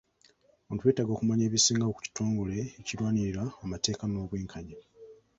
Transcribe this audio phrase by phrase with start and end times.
[0.63, 4.77] Abantu beetaaga okumanya ebisingawo ku kitongole ekirwanirira amateeka n'obwenkanya.